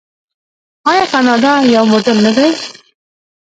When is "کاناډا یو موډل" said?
1.13-2.17